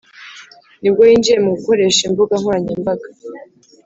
nibwo 0.81 1.01
yinjiye 1.09 1.37
mu 1.43 1.49
gukoresha 1.55 2.01
imbuga 2.09 2.33
nkoranyambaga 2.41 3.07